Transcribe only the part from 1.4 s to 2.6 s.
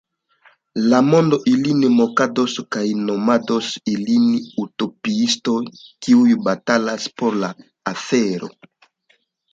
ilin mokados